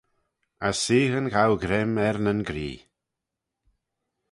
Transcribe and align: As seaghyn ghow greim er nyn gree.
As 0.67 0.77
seaghyn 0.83 1.31
ghow 1.33 1.53
greim 1.63 1.93
er 2.07 2.17
nyn 2.21 2.41
gree. 2.49 2.79